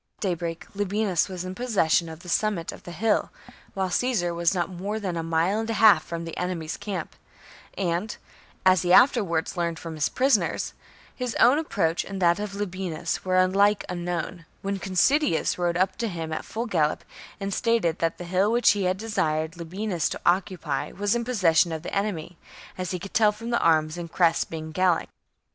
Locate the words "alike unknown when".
13.37-14.79